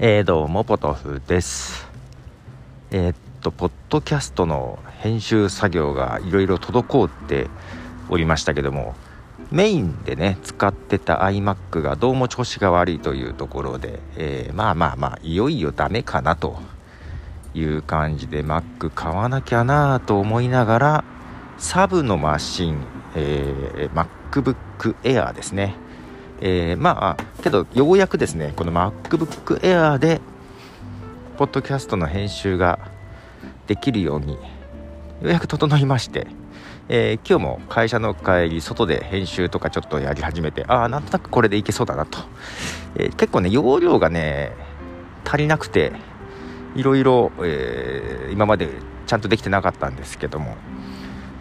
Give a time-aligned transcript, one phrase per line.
[0.00, 1.88] えー、どうもポトフです。
[2.92, 7.48] えー、っとポッドキャストの編集作業がいろいろ滞って
[8.08, 8.94] おりましたけども
[9.50, 16.60] メインでね使ってた iMac がどうも調子が悪いというところで、えー、まあまあまあいよいよダメかなと
[17.54, 21.04] いう感じで Mac 買わなきゃなと思いながら
[21.58, 22.84] サブのマシン、
[23.16, 25.87] えー、MacBook Air ですね。
[26.40, 30.20] えー、まあけどようやくですねこの MacBook Air で
[31.36, 32.78] ポッドキャストの編集が
[33.66, 34.38] できるようによ
[35.22, 36.26] うやく整いまして、
[36.88, 42.18] えー、今日も会社の帰り外で編集とかちょっとやり始めてああなんとなくこれでいけそうだなと、
[42.96, 44.52] えー、結構ね容量がね
[45.24, 45.92] 足りなくて
[46.74, 48.68] いろいろ、えー、今まで
[49.06, 50.56] ちゃんとできてなかったんですけども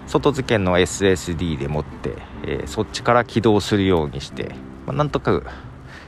[0.08, 2.14] 外付けの SSD で持って、
[2.46, 4.56] えそっちから起動するようにして
[4.88, 5.44] まあ、なんとか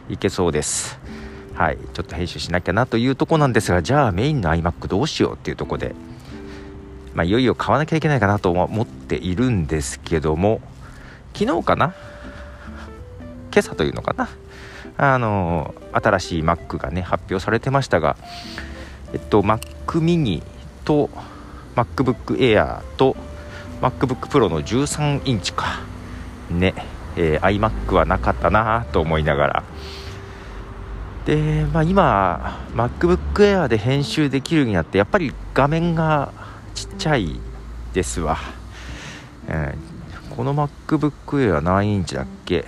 [0.09, 0.97] いけそうです。
[1.53, 1.77] はい。
[1.94, 5.94] ちょっと編集しなきゃなというとこなんですがじゃあメインの iMac どうしようっていうとこで
[7.13, 10.61] まあ、いよいよ買わなきゃいけないかなと思っているんですけども
[11.33, 11.94] 昨日かな？
[13.52, 14.30] 今朝というのかな？
[14.95, 18.16] あの新しい Mac がね発表されてましたが
[19.11, 19.59] えっと Mac
[20.00, 20.44] mini
[20.85, 21.09] と
[21.75, 23.17] MacBook Air と
[23.81, 25.81] MacBook Pro の13インチか
[26.50, 26.73] ね。
[27.15, 29.63] えー、iMac はなかったなと思いながら。
[31.25, 36.31] で、まあ、今 MacBook Air で編集できるようになってやっぱり画面が
[36.73, 37.39] ちっちゃい
[37.93, 38.38] ですわ、
[39.47, 42.66] えー、この MacBook Air 何インチだっけ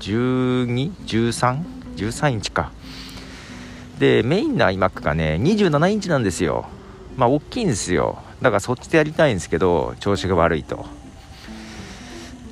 [0.00, 2.70] ？12?13?13 インチか。
[3.98, 6.66] でメインの iMac がね27インチなんですよ。
[7.16, 8.18] まあ大きいんですよ。
[8.42, 10.84] だからそっちでやりたいんですけど調子が悪いと。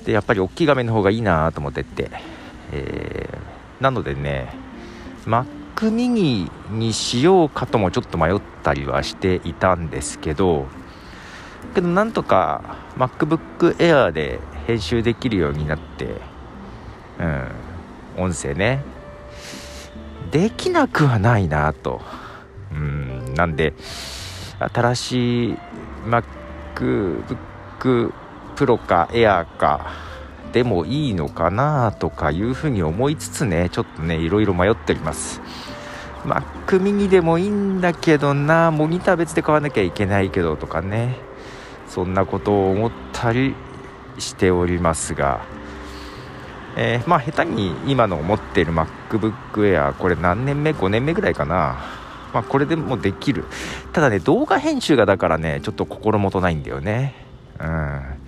[0.05, 2.11] でやっぱり大きい画面の方がいいなと思ってって、
[2.73, 4.53] えー、なのでね
[5.27, 10.67] Mac mini にしようかともちょっと迷ったりはしていたんですけど
[11.75, 16.21] けどなんとか MacBook Air で編集できるようになって
[17.19, 17.49] うん
[18.25, 18.83] 音声ね
[20.31, 22.01] できなくはないなと。
[22.73, 23.75] うんなんで
[24.59, 25.59] 新しい
[26.07, 28.13] MacBook
[28.63, 29.91] プロかエアーか
[30.53, 35.41] でもいいのかなとかいうふうに思いつつねちょっとねいろいろ迷っております。
[36.25, 36.45] Mac
[36.81, 41.17] mini でもいいんだけどなモニター別で買わなきゃいけないけどとかね
[41.89, 43.57] そんなことを思ったり
[44.21, 45.41] しておりますが。
[46.77, 51.81] えー、まあ下手に今の持っている MacBook Air これ何年目5年目ぐらいかな。
[52.33, 53.45] まあこれでもできる。
[53.93, 57.17] ただね動画編集がだからねちょっと心もとないんだよね。
[57.59, 58.22] うん。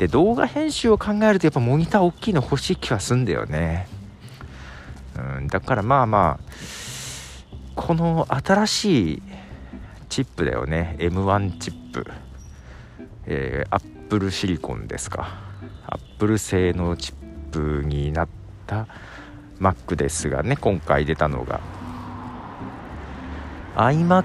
[0.00, 3.86] で動画編集を考えるとやっぱモニター大きいの欲しい気はすんだよね。
[5.14, 6.44] うんだからまあまあ
[7.74, 9.22] この新しい
[10.08, 10.96] チップだよね。
[11.00, 12.06] M1 チップ。
[13.26, 15.38] えー、アップルシリコンですか。
[15.86, 17.14] アップル製のチッ
[17.50, 18.28] プになっ
[18.66, 18.86] た
[19.60, 21.60] Mac ですがね今回出たのが。
[23.76, 24.24] iMac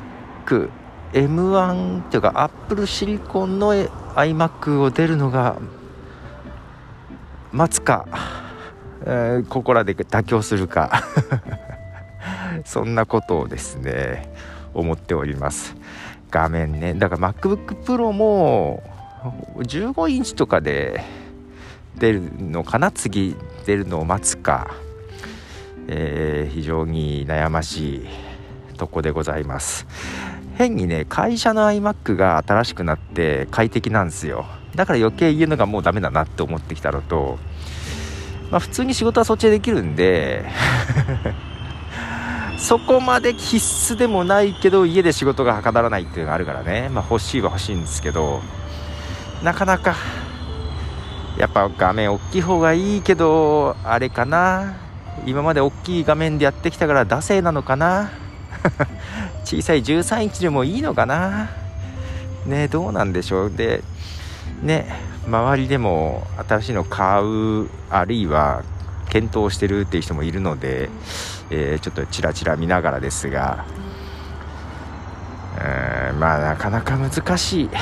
[1.12, 3.74] M1 っていうかアップルシリコンの
[4.16, 5.58] iMac を出るのが
[7.52, 8.08] 待つか、
[9.02, 11.04] えー、ここらで妥協するか
[12.66, 14.34] そんなことをですね
[14.74, 15.76] 思っております。
[16.32, 16.94] 画面ね。
[16.94, 18.84] だから MacBookPro も
[19.58, 21.02] 15インチとかで
[21.98, 22.92] 出るのかな？
[22.92, 24.76] 次出るのを待つか、
[25.88, 28.08] えー、非常に悩ましい
[28.78, 29.88] とこでございます。
[30.56, 34.46] 変にね会社の iMac が新しくなって快適なんですよ。
[34.76, 37.38] だから余計言うのがもうダメだなって思ってきたのと
[38.52, 40.46] まあ普通に仕事はそっちでできるんで
[42.58, 46.90] そこまで必須でもないけど家で仕事がはかどらないっていうのがあるからね。
[46.90, 48.42] まあ欲しいは欲しいんですけど
[49.44, 49.96] なかなか
[51.38, 54.78] やっぱ画面大きい方がいいけどあれかな。
[55.26, 58.12] 今まで大きい画面でやってきたから惰性なのかな。
[59.44, 61.50] 小さい13インチでもいいのかな？
[62.46, 63.52] ねどうなんでしょう？
[63.52, 63.84] で
[64.62, 64.88] ね
[65.28, 68.64] 周りでも新しいの買うあるいは
[69.10, 70.90] 検討してるっていう人もいるので、
[71.50, 73.66] えー、ちょっとちらちら見ながらですが
[76.12, 77.70] うんまあなかなか難しい。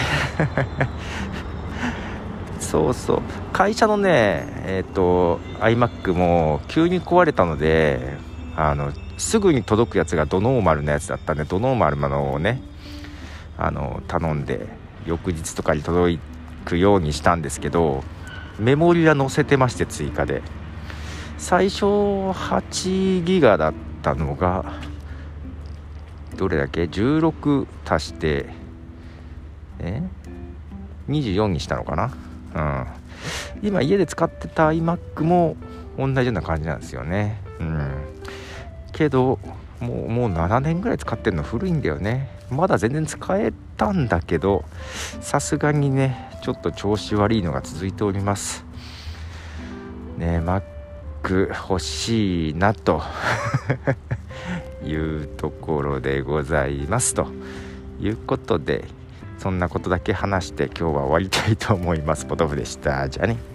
[2.60, 3.22] そうそう。
[3.52, 8.18] 会社のねえっ、ー、と iMac も急に壊れたので
[8.56, 8.92] あの
[9.24, 12.62] すぐに届くやつがドノーマルなやつだったんでドノーマルのをね
[13.58, 14.68] あの頼んで
[15.06, 16.20] 翌日とかに届
[16.66, 18.04] くようにしたんですけど
[18.60, 20.42] メモリは載せてまして追加で。
[21.44, 24.64] 最初8ギガだったのが
[26.38, 28.46] どれだけ？16足して
[29.80, 30.02] え
[31.10, 32.14] ？24にしたのかな？
[33.62, 33.68] うん。
[33.68, 35.58] 今家で使ってた iMac も
[35.98, 37.42] 同じような感じなんですよね。
[37.60, 37.92] うん。
[38.94, 39.40] けど
[39.82, 42.30] もうもう7年ぐらい使ってるの古いんだよね。
[42.50, 44.64] まだ全然使えたんだけど
[45.20, 48.64] さすがにねちょっと調子悪いのが続いております。
[50.18, 50.62] ね Mac
[51.70, 53.02] 欲しいなと
[54.86, 57.28] いうところでございますと。
[58.00, 58.86] いうことで
[59.38, 62.26] そんなことだけ話して今日は終わりたいと思います。
[62.26, 63.10] ポトフでした。
[63.10, 63.53] じゃあね。